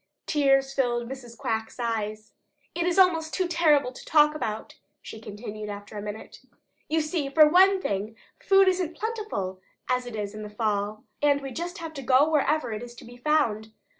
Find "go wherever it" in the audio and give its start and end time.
12.01-12.81